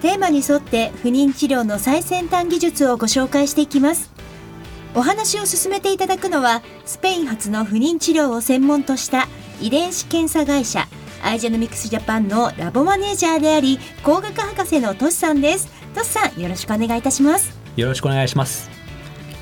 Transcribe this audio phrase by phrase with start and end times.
[0.00, 4.10] テーマに沿って不妊治療の最先端技術をご紹介していきます。
[4.94, 9.28] お話を進めていただくのはスペイン発の不妊治療を専門とした
[9.60, 10.88] 遺伝子検査会社
[11.22, 15.68] アイジェノミクスジャパンのラボマネージャーであり工学博士のトシさんです。
[15.94, 17.56] トシさんよろしくお願いいたします。
[17.76, 18.70] よろしくお願いします。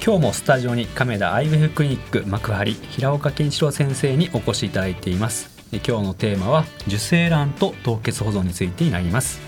[0.05, 5.51] 今日もスタジオに亀田 IVF クリニック幕張平岡健一郎先生にお越しいただいています。
[5.71, 9.48] 今日のテーマは受精卵と凍結保存についてになります。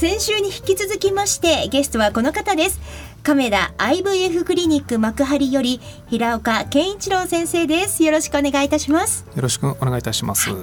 [0.00, 2.80] 先週に引き続きましてゲストはこの方です。
[3.22, 8.02] 亀田 IVF クリニック幕張より平岡健一郎先生です。
[8.02, 9.26] よろしくお願いいたします。
[9.36, 10.62] よろしくお願いいたします、はい、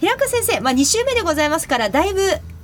[0.00, 2.22] 平岡先生まあ2週目でございますからだいぶ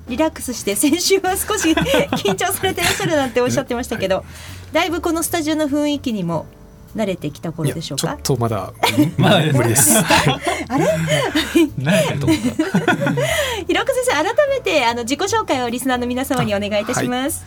[0.08, 4.25] リラックスして 先週は少し緊張されてらっしゃるなんておっしゃってましたけど、はい、
[4.72, 6.47] だいぶこのスタジオの雰囲気にも
[6.95, 8.09] 慣れてきた頃でしょうか？
[8.09, 8.73] ちょっとまだ
[9.19, 9.98] まだ無理です。
[9.98, 10.84] あれ？
[11.78, 13.65] 慣れたと思った。
[13.66, 17.44] 平岡先生改めてあの自己紹介をリスナーの皆様にお願いいたします。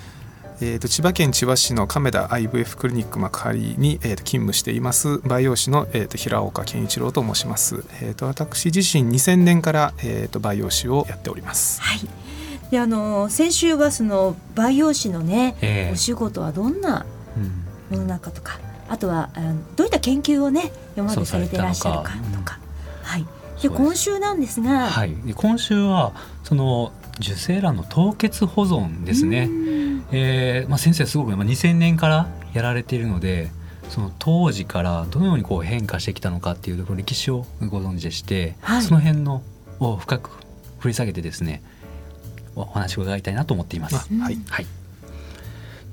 [0.59, 11.79] えーと、千葉県千葉市の亀田 IVF クリニック幕張に、えーと、勤務しています培養士の、えーと、平岡健一郎と申します、えー、と私自身2000年から、えー、と培養士をやっております。
[11.81, 11.99] はい
[12.71, 17.05] であの先週はその培養士のね、えー、お仕事はどんな
[17.89, 19.29] ものなのかとか、うん、あとは
[19.75, 22.59] どういった研究をね今までされていらっしゃるかとか、
[23.03, 23.25] はい、
[23.61, 29.49] で今週なんですが、はい、今週はその受精卵の凍結保存ですね。
[30.11, 33.51] えーまあ、先生すごく、まあ、2000年からやられているので
[33.89, 39.43] その当時からどのようにこう変化してきたのかっていう歴史をご存知でして、はい、その辺の
[39.79, 40.29] を深く
[40.81, 41.61] 掘り下げてですね
[42.55, 43.95] お話を伺いたいなと思っています。
[43.95, 44.65] はい、はい、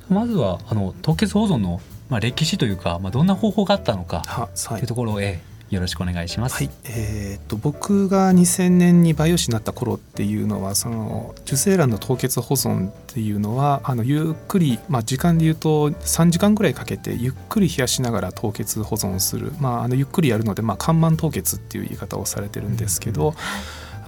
[0.08, 6.56] まずはあの凍結保存の、まあ、歴史というか、まあ、どんな方法があったのかというところを、えーよろしくお願いします。
[6.56, 23.34] はい、えー、と僕が2000年に培養士になった頃っていうのはその受精卵の凍結保存っていうのはあのゆっくり、まあ、時間で言うと3時間ぐらいかけてゆっくり冷やしながら凍結保存する、まあ、あのゆっくりやるので、まあ、乾満凍結っていう言い方をされてるんですけど、うん、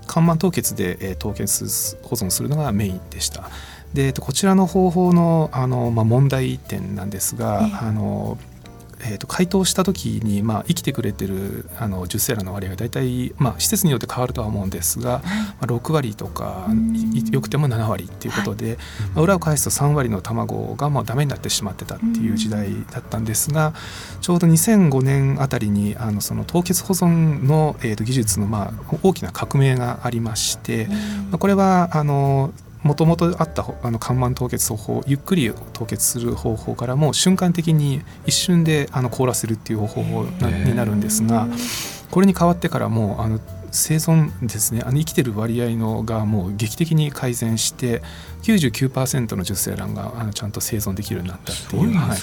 [0.06, 3.50] 乾満凍結で、えー、凍結保存するのがメインでした。
[3.96, 8.36] でこちらの方法のあの、まあ、問題点なんですが、えー、あの
[9.00, 15.30] えー、と解凍した時に、まあ、生きてくれてるあの受精卵の割合が大体、まあ、施設によって変わるとは思うんですが、ま
[15.60, 16.66] あ、6割とか
[17.30, 23.74] よくても7割っていうことで、はい、まあ、裏を返すと3割の卵がもうダメになってしまってたっていう時代だったんですが
[24.22, 30.86] ちょうど2005年あたりにあのその凍結保存の、えー、と技術の、まあ、大きな革命がありまして、
[31.30, 32.52] まあ、これはあの
[32.86, 41.48] もともとあったあの乾満凍結方法ゆっくり凍結する方法からも瞬間的に一瞬であの凍らせるっていう方法になるんですが
[42.10, 43.40] これに変わってからもうあの
[43.72, 44.82] 生存ですね。
[44.82, 48.02] あの生きてる割合のがもう劇的に改善して
[48.46, 51.92] 99%の受精卵があのちゃんと生存できるようになったっていう。
[51.96, 52.18] はい、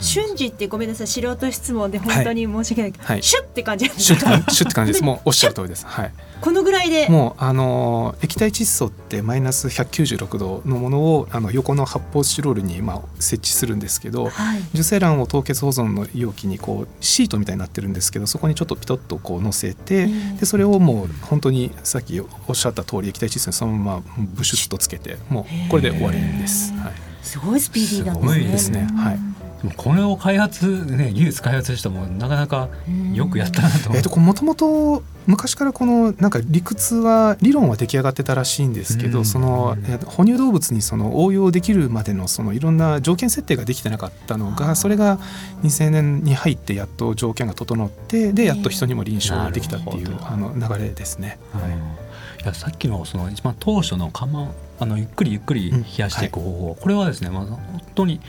[0.00, 2.92] 瞬時ってごめんなさい素人質問で本当に申し訳ない。
[2.92, 3.86] けど、はい、シュッって感じ。
[3.86, 5.02] シュッシュッって感じです。
[5.04, 5.84] もうおっしゃる通りです。
[5.86, 6.12] はい。
[6.40, 7.08] このぐらいで。
[7.08, 20.06] もうあの液体窒素ってマイナス196度のものをあの横の発泡スチロールにまあ設置するんですけど、はい、受精卵を凍結保存の容器にこうシートみたいになってるんですけどそこにちょっとピトッとこう乗せて、
[20.38, 26.72] でそれをもう本当にさっきおっしゃった通り液体窒素にそのままブシュッとつけてもうこれで終わりです。
[26.74, 28.80] はい、すごいスピーディーなんですね。
[28.80, 29.00] ですね。
[29.00, 29.34] はい。
[29.76, 32.68] これを開発ね技術開発したもなかなか
[33.14, 33.94] よくやったなと。
[33.94, 39.76] えっ、ともともと昔からこのなんか理屈は理論は出来上がってたらしいんですけど、その
[40.06, 45.18] 哺乳動物にその応用できるまでのそのいろんな条件設定ができてなかったのがそれが
[45.62, 51.38] 2000年に入ってやっと条件が整ってでやっと人にも臨床できたっていうあの流れですね。
[51.52, 52.03] はい
[52.52, 58.20] さっきのその一番当初の釜あのゆっくりゆっくり冷やしていく方法、これはですね、まあ、本当に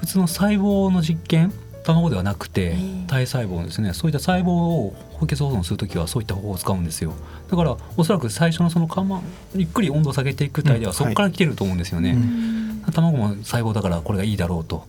[0.00, 1.52] 普通の細胞の実験
[1.84, 2.76] 卵ではなくて
[3.06, 3.94] 体細胞ですね。
[3.94, 7.14] そういった細胞を補欠保存する時はそういった方法を使うんですよ。
[7.48, 9.22] だからおそらく最初のその釜
[9.54, 12.18] ゆっくり温度を下げていく体ではそこから来てると思うんですよね、
[12.92, 14.86] 卵も細胞だからこれがいいだろうと、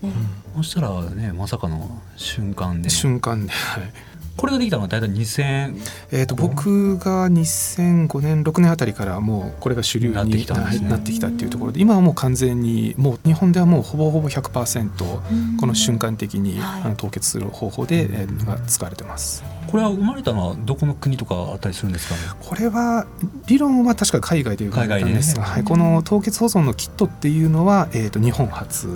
[0.55, 2.89] そしたらねまさかの瞬間で。
[2.89, 3.93] 瞬間で、はい、
[4.37, 5.75] これができたのは大体2000
[6.11, 19.43] えーと、僕が2005年6年あたりからもうこれが主流になってきた,、ね、なってきたっていうところで今はもう完全にもう日本ではもうほぼほぼ100%この瞬間的に、あの凍結する方法で、えー、が使われてます。
[19.67, 23.05] これは生まれたのはどこの国とかあったりするんですか、ね、これは
[23.47, 25.35] 理論は確か海外で生まれたんです。
[25.35, 28.87] が、ね、はい、この凍結保存のキットっていうのは、えーと、日本初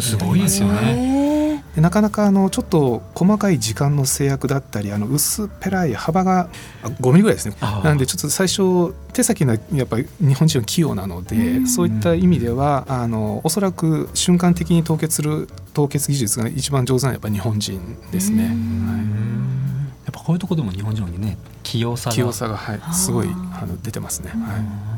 [0.00, 1.49] すごいですよね。
[1.74, 6.48] でなかなかあのちょっと細かい時間の制約だったりあの薄っぺらい幅が
[6.82, 7.54] 5ミリぐらいですね。
[7.84, 18.44] なんでちょっと最初手先がやっぱり日本人は器用なのでそういった意味ではあのおそらく瞬間的に凍結する凍結技術が一番上手なのはやっぱ日本人ですね。
[18.44, 22.16] はい、やっぱこういうところでも日本人のね器用さが。
[22.16, 24.30] 器用さが、はい、すごいあの出てますね。
[24.30, 24.90] はい。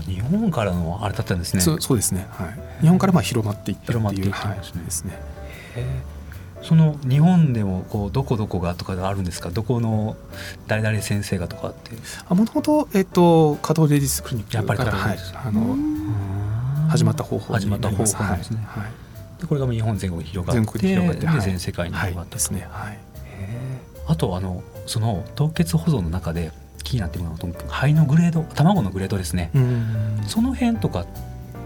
[0.00, 1.60] か日本からのあれだったんですね。
[1.60, 5.35] そうそうですね、はい、日本からまあ広まっていったっていう広まっていったんですね,、はい、ですね
[6.62, 9.50] その日本でもこうどこどこがとかあるんですか？
[9.50, 10.16] どこの
[10.66, 11.92] 誰々先生がとかって。
[12.34, 15.76] もともと、えっと、稼働レディスクリニックやっぱりはい、あの
[16.88, 18.16] 始まった方法始まった方法です
[18.50, 22.98] ね、はい、でこれが日本全国に広がって広がって、はい、全世界に広がった、ですね、はい、
[24.08, 26.52] あとあのその凍結保存の中で
[26.82, 29.50] 気になってるのは肺のグレード卵のグレードですね。
[30.26, 31.04] その辺とか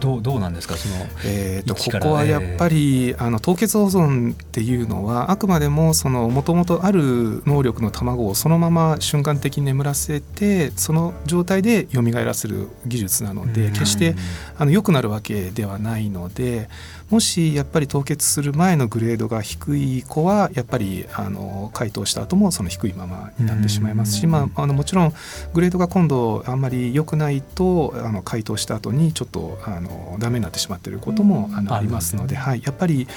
[0.00, 0.76] どうどうなんですか？
[0.76, 0.94] その、
[1.24, 14.16] えーと、ここはやっぱり、あの凍結保存っていうのはあくまでももともとある能力の卵をそのまま瞬間的に眠らせてその状態で蘇らせる技術なので決して
[14.58, 16.68] あの良くなるわけではないので
[17.10, 25.12] もしやっぱり凍結する前のグレードが低い子はやっぱりあの解凍した後もその低いままになってしまいますし、まあ、あのもちろん
[25.52, 33.08] グレードが今度あんまり良くないとあの解凍した後にちょっとあのダメになってしまっていることもあのありますので、はい、やっぱり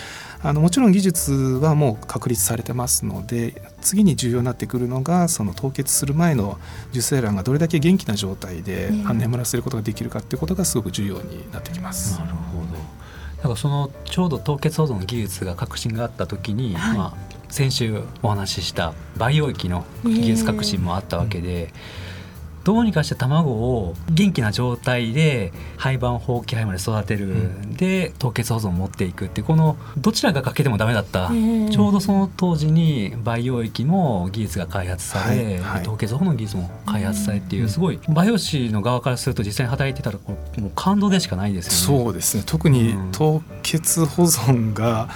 [0.41, 12.19] あのもちろん技術はもう確立されてますので次に重要になってくるのがその凍結する前の受精卵がどれだけ元気な状態で眠らせることができるかっていうことがすごく重要になってきます。
[12.19, 12.82] なるほど
[13.43, 21.63] だからそのちょうど凍結保存の技術が革新があった時に、はい、まあ、先週お話しした培養液の技術革新もあったわけで。
[21.63, 22.02] えー
[22.63, 42.03] どうにかして卵を元気な状態で廃盤放棄廃まで育てる、うん、で凍結保存を持っていくってこのどちらがかけてもダメだった、ちょうどその当時に培養液の技術が開発され、はいはい、凍結保存の技術も開発されっていう、すごい培養士の側からすると実際に働いてたらもう感動でしかないですよね。
[42.03, 42.43] そうですね。
[42.45, 45.09] 特に凍結保存が、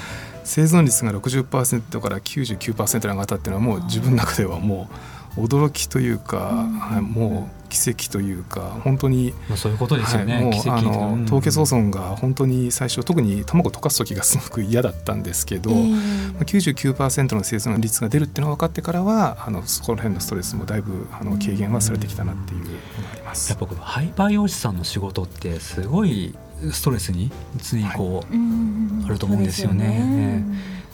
[0.43, 4.95] 生存率が60%から99%に上がったっていうのはもう自分の中ではもう
[5.37, 6.37] 驚きというか、
[6.79, 22.71] はい、もう奇跡というか本当に、まあ、そういうことですよね、はい、もうあの凍結保存が本当に最初特に卵溶かす時がすごく嫌だったんですけど、えー、99%の生存率が出るっていうのが分かってからはあのそこら辺のストレスもだいぶあの軽減はされてきたなっていうのが
[23.13, 23.49] あります。
[23.49, 26.35] やっぱこのハイパー養子さんの仕事ってすごい
[26.71, 30.43] ストレスに常にこう、はい、あると思うんですよね。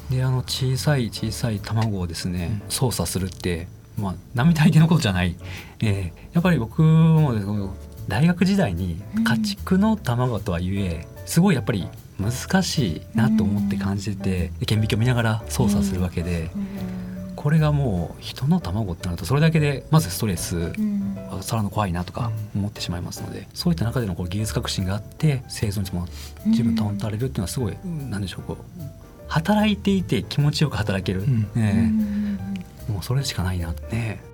[0.10, 5.36] であの小さい小さい卵をですね操作するってまあ、並大抵のことじゃない、
[5.82, 7.74] えー、やっぱり僕も
[8.08, 11.88] 大学時代に家畜の卵とはいえすごいやっぱり
[12.20, 16.50] 難しいなと思って感じてて顕微鏡見ながら操作するわけで。
[17.36, 20.72] これがもう人の卵ってなるとそれだけでまずストレス、
[21.42, 26.08] さらの怖いなとか思ってしまいますのでそういった中でのこう技術革新があって生存率も
[26.54, 28.82] 十分保たれるっていうのはすごい何でしょうこう
[29.28, 31.92] 働いていて気持ちよく働ける、うん、え
[32.88, 34.34] もうそれしかないなってね。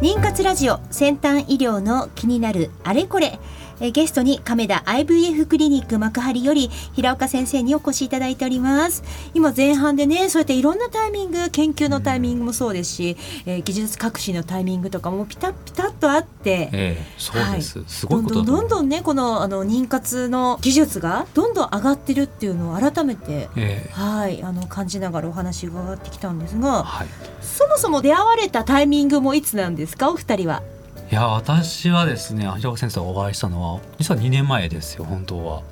[0.00, 3.38] 妊活ラジオ先端医療の気になるあれこれ
[3.80, 9.02] えゲストに亀田 IVF クリニック幕張より平岡先生にお越しいただいております。
[9.34, 27.08] 今前半でねそうやっていろんなタイミング研究のタイミングもそうですし、えー、技術革新のタイミングとかもピタピタッとあって、えー、そうです、はい、すごいどんどんどんどんねこのあの妊活の技術がどんどん上がってるっていうのを改めて、えー、はいあの感じながらお話伺ってきたんですが、はい、
[27.40, 30.10] そもそも出会われたタイミングもいつなんですか？
[30.10, 30.62] お二人は。
[31.10, 35.62] いや私はですね平岡先生がお会いしたのは実は2年前ですよ本当は。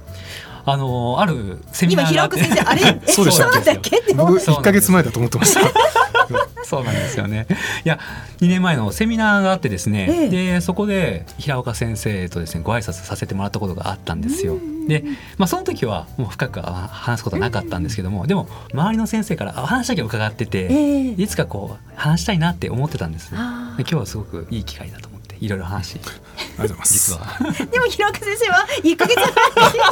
[0.66, 3.00] あのあるセミナー今平岡先生あれ？
[3.06, 5.60] そうでしたっけ僕1か月前だと思ってました。
[6.64, 7.46] そうなんですよね。
[7.84, 7.98] いや
[8.40, 10.28] 2年前のセミナーがあってですね、ええ。
[10.28, 14.58] でそこで平岡先生とですねご挨拶させてもらったことがあったんですよ。
[14.88, 15.04] で、
[15.38, 21.10] まあ、その時はもう深くは話すことはなかったんですけども、でも周りの先生からあ話だけ伺ってて、ええ。
[21.12, 23.30] いつかこう話したいなって思ってたんです。
[23.32, 25.96] 今日はすごくいい機会だと思っていろいろ話。
[25.96, 26.94] ありがとうございます。
[26.94, 27.20] 実は。
[27.20, 29.26] ーでも平岡先生は1ヶ月前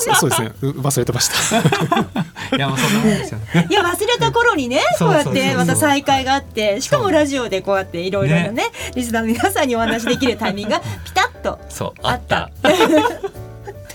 [0.01, 0.53] そうそうですね。
[0.63, 1.59] う忘れてました。
[2.57, 3.67] いやもうそんなもんですよね。
[3.71, 5.35] いや忘れた頃にねこやっそううそう。
[5.35, 12.51] そうそうてまた再会があってしかもラジオでこうやっていろいろなねリスナーの皆さんにお話しできるタイミングが ピタッとそうあった。
[12.63, 12.71] た。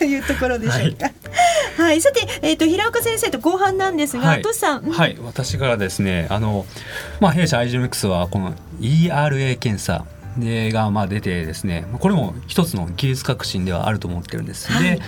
[0.01, 1.12] というところでしょうか。
[1.77, 4.41] はい、さて、えっ、と平岡先生と後半なんですが、はい。
[4.41, 6.65] トシさん、はい、私からですね、あの、
[7.20, 10.05] まあ、弊社 IGMX はこの ERA 検査。
[10.38, 14.72] でがまあ出てですねこれも一つの技術革新ではあると思ってるんです。
[14.72, 15.02] はいで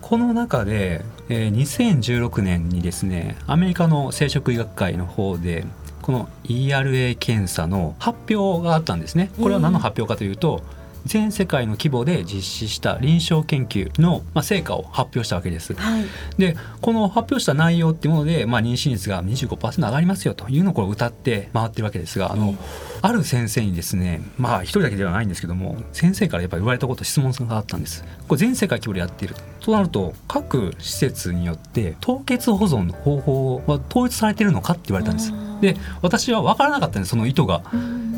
[0.00, 5.64] この中で、えー2016年にですねアメリカの生殖医学会の方で
[6.02, 9.30] この ERA 検査の発表があったんですね。
[9.40, 10.62] これは何の発表かというと、
[11.04, 15.74] 全世界の規模で実施した臨床研究の、まあ、成果を発表したわけです。
[15.74, 16.04] はい、
[16.38, 22.54] でこの発表した内容っていうもので、まあ、妊娠率が25%上がりますよというのをこれ歌って回ってるわけですがあの、
[23.02, 28.04] ある先生にですねまあ一人だけではないんですけども先生からやっぱり言われたこと質問があったんです。
[28.28, 35.32] これ全世界規模でやっているとなると各施設によって凍結保存の方法は統一されているのかって言われたんです。
[35.60, 37.62] で私は分からなかったんですその意図が。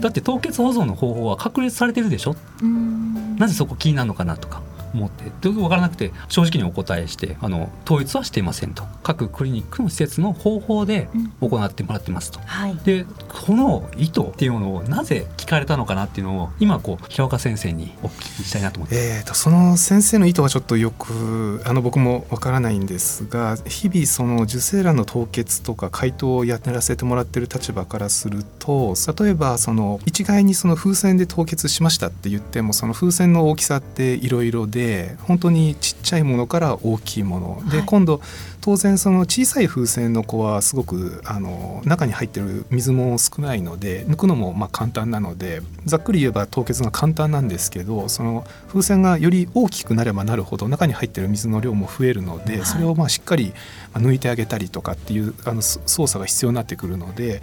[0.04, 2.36] だって凍結保存の方法は確立されてるでしょ？
[2.62, 3.36] うん。
[3.36, 4.60] なぜそこ気になるのかなとか
[4.94, 11.08] 思ってで分からなくて正直にお答えしてあの統一はしていませんと各クリニックの施設の方法で
[11.40, 12.40] 行ってもらってますと。
[12.44, 18.96] はい、でこの意図っていうものをなぜ聞かれたのかなっていうのを今こう平岡先生にお聞きしたいなと思って。
[18.96, 34.83] えー、とその先生の意図はちょっとよくあの僕もわからないんですが日々その受精卵の凍結とか解凍をやらせてもらってる立場からすると例えばその一概にその風船で凍結しましたって言ってもその風船の大きさっていろいろで
[35.22, 38.20] 本当にちっちゃいものから大きいもので、はい今度
[38.60, 53.52] 当然その小さい風船の子はすごくあの中に入ってる水も少ないので抜くのもまあ簡単なのでざっくり言えば凍結が簡単なんですけどその風船がより大きくなればなるほど中に入ってる水の量も増えるので、はいそれをまあしっかり
[53.92, 57.42] まあ抜いてあげたりとかっていうあのそ操作が必要になってくるので。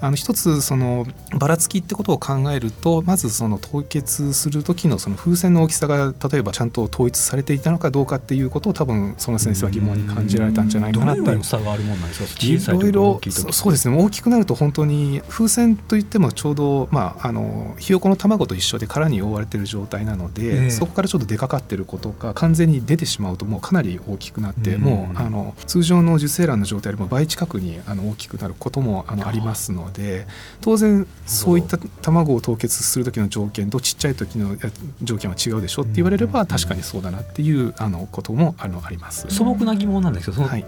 [0.00, 1.06] あの一つその
[1.38, 20.70] ばらつきってことを考えるとまずその凍結する時のその風船の大きさが例えばちゃんと統一されていたのかどうかっていうことを多分その先生は疑問に感じられたんじゃないかなと差があるもんなんですかい小さいとろいろ大きいとそそうですね大きくなると本当に風船といってもちょうど、まあ、あのひよこの卵と一緒で殻に覆われてる状態なので、ええ。
[20.70, 30.26] そこからちょっと出かかってることが完全に出てしまうともうかなり大きくなって、うんもうあの通常の受精卵の状態よりも倍近くにあの大きくなることもあのありますので
[30.60, 34.58] 当然そういった卵を凍結する時の条件とちっちゃい時のや
[35.02, 39.26] 条件は違うでしょって言われればうん確かにそうだなっていうあのこともあのあります。
[39.28, 40.64] 素朴な疑問なんですけどそのはい。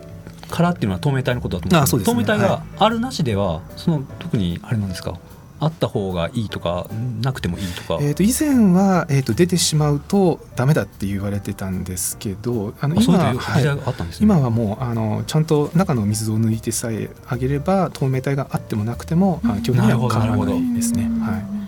[0.51, 2.05] 殻っていうのは透明体のことだと思うんですね。
[2.05, 5.19] 透明体があるなしではその特にあれなんですか？
[5.63, 6.89] あった方がいいとか
[7.23, 21.05] なくてもいいとか、えー、と以前は、えー、と出てしまうとダメだって言われてたんですけどあの今,、いう時代があったんですね、今はもうあのちゃんと中の水を抜いてさえあげれば透明体があってもなくても、あ基本的には変わらないですね。
[21.21, 21.62] はい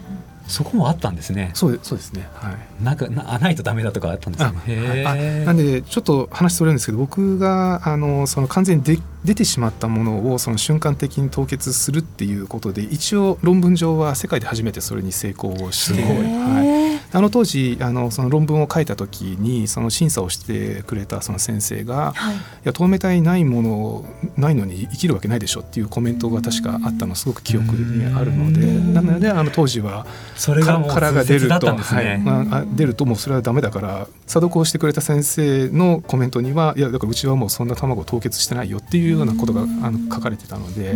[0.46, 1.50] そこもあったんですね。
[1.54, 2.84] そうそうですね、はい。
[2.84, 4.52] なんかなないとダメだとかあったんですね。
[4.54, 5.44] あへあー。
[5.44, 22.34] なんでちょっと話それるんですけど僕があのその完全にで出てしまったものをその瞬間的に凍結するっていうことで一応論文上は世界で初めてそれに成功をして、はい、あの当時あのその論文を書いた時にその審査をしてくれたその先生がはい。
[22.34, 24.04] いや透明体ないもの
[24.36, 28.94] ないのに生きるわけないでしょっていうコメントが確かあったのすごく記憶にあるのでうん。
[28.94, 32.18] なのであの当時はそれがもう殻が出る痛切だったと、んですね、はい。
[32.18, 40.94] まあ、あ出るともうそれはダメだから査読をしてくれた先生のコメントにはいやだからうちはもうそんな卵を凍結してないよっていうようなことがあの書かれてたので、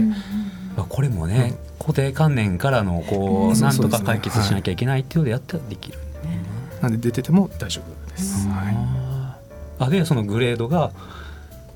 [0.76, 3.60] まあこれもね、固定観念からのこううん。
[3.60, 5.98] なんとか解決しなきゃいけないっていうのでやったらできる、
[6.82, 8.48] なんで出てても大丈夫です。
[8.48, 8.76] はい。
[9.80, 10.92] あでそのグレードが、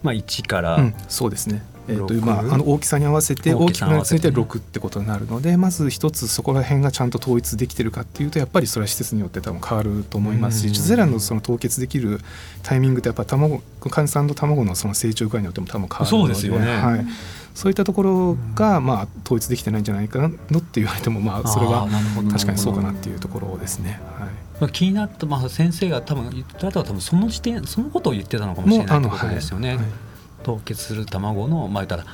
[0.02, 1.62] まあ、1から、うん、そうですね。
[1.89, 2.25] えーと六。
[2.25, 10.71] まあ、あの大きさに合わせて大大きくなるにつれてきさに合わせて6ってことになるのでまず一つそこら辺がちゃんと統一できてるかっていうとやっぱりそれは施設によって多分変わると思いますしうん。
[10.73, 12.21] 受精卵のその凍結できる
[12.62, 16.77] タイミングってやっぱ卵患者さんの卵のその成長具合によっても多分変わるのでそうですよね。
[16.77, 17.07] はい、
[17.55, 21.89] そういったところが、まあ、統一できてないんじゃないかなのって言われても、まあ、それあは
[22.31, 24.01] 確かにそうかなっていうところですね。
[24.19, 24.29] はい。
[24.61, 29.79] まあ気になった、まあ、先生が多分言ったら多分その時点そのことを言ってたのかもしれないってことですよね。
[30.43, 32.05] はい凍結する卵の、まあ、言ったら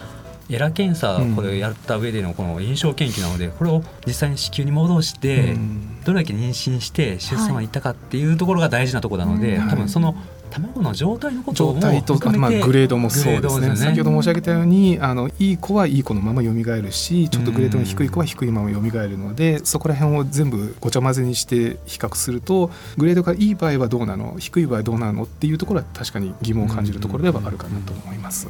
[0.51, 5.57] エラ検査これをやった上でのこの臨床研究なのでこれを実際に子宮に戻して
[6.05, 10.15] どれだけ妊娠して出産はいったかっていうところが大事なところなので、多分その
[10.49, 24.37] 卵の状態のことも状態とまあ、グレードもそうですね、ね、先ほど申し上げたようにあのいい子はいい子のまま蘇るしちょっとグレードの低い子は低いまま蘇るのでそこら辺を全部ごちゃ混ぜにして比較するとグレードがいい場合はどうなの？
[24.39, 28.49] 低い場合はどうなのっていうところは確かに疑問を感じるところではあるかなと思います。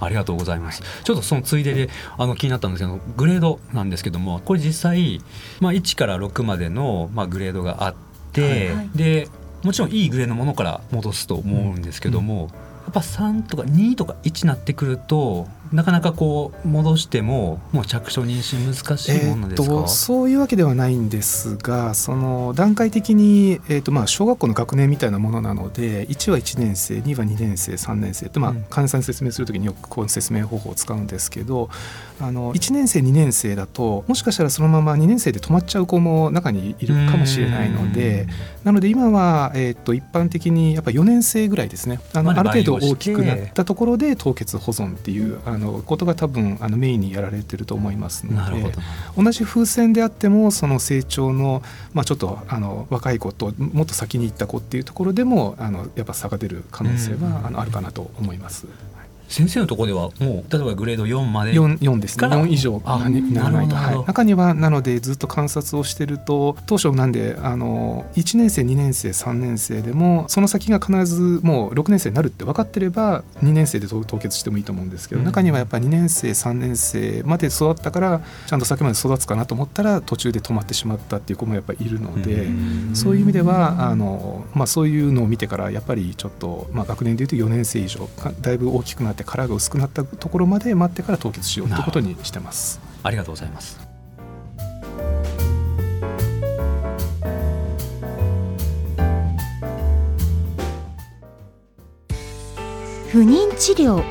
[0.00, 0.82] ありがとうございます。
[1.02, 5.20] ちょっとそのついでであの気になったんですけどグレードなんですけどもこれ実際、
[5.60, 7.94] まあ、1から6までの、まあ、グレードがあっ
[8.32, 9.28] て、はいはい、で
[9.62, 12.48] もちろんいいグレーのものから戻すと思うんですけども、
[12.84, 31.68] やっぱ3とか2とか1になってくるとなかなかこう戻してももう着床妊娠難しいものですか、えー、そういうわけではないんですがその段階的に、えーとまあ、小学校の学年みたいなものなので1は1年生2は2年生3年生って、まあ、患者さんに説明する時によくこの説明方法を使うんですけど
[32.20, 38.26] あの1年生2年生だともしかしたらそのまま2年生で止まっちゃう子も中にいるかもしれないので
[38.64, 42.00] なので今は、えー、と一般的にやっぱ4年生ぐらいですね。
[42.12, 48.72] あのある程度大きくなったところで凍結保存っていうあのことが多分あのメインにやられてると思いますので
[49.16, 51.62] 同じ風船であってもその成長の、
[51.94, 58.66] まあ、ちょっとあの若い子ともっと先に行った子っていうところでもあのやっぱ差が出る可能性はあのあるかなと思います。
[59.28, 62.28] 先生のところではもう例えばグレード4まで 4, 4ですね。
[62.28, 62.82] 4以上。
[63.08, 88.08] にならないと、はい、中にはなのでずっと観察をしてると当初なんであの1年生2年生3年生でもその先が必ずもう6年生になるって分かってれば2年生で凍結してもいいと思うんですけど、うん、中にはやっぱり2年生3年生まで育ったからちゃんと先まで育つかなと思ったら途中で止まってしまったっていう子もやっぱりいるので、うん、そういう意味ではあの、まあ、そういうのを見てからやっぱりちょっと、まあ、学年でいうと4年生以上
[88.40, 92.80] だいぶ大きくなって殻が薄くなったところまで待ってから凍結しようということにしてます。
[93.02, 93.78] ありがとうございます。
[103.10, 104.04] 不妊治療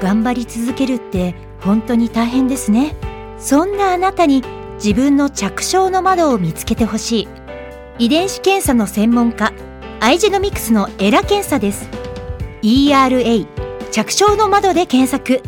[0.00, 2.94] 頑張り続けるって本当に大変ですね。
[3.38, 4.42] そんなあなたに
[4.76, 7.28] 自分の着床の窓を見つけてほしい。
[7.98, 9.52] 遺伝子検査の専門家
[10.00, 11.88] アイジェノミクスのエラ検査です。
[12.62, 13.57] ERA
[13.98, 15.42] 着床の窓で検索。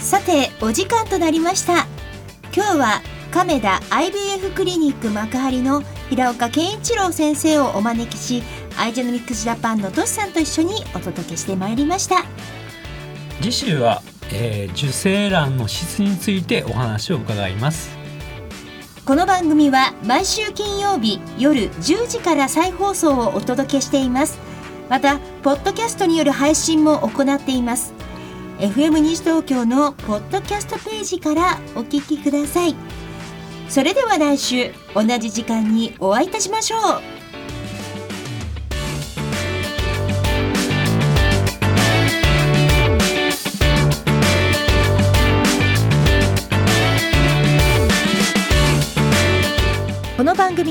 [0.00, 1.86] さてお時間となりました。
[2.52, 8.42] 今日は亀田 IVF クリニック幕張の平岡健一郎先生をお招きし
[8.76, 12.24] アイジェノミックスジャパンのトシさんと一緒にお届けしてまいりました。
[13.40, 17.98] 次週はえー、受精卵の質についてお話を伺います。
[19.04, 24.38] この番組は毎週金曜日夜10時から再放送をお届けしています。
[24.88, 27.92] またポッドキャストによる配信も行っています。
[28.58, 32.74] FM 西東京のポッドキャストページからお聞きください。
[33.68, 37.19] それでは来週同じ時間にお会いいたしましょう。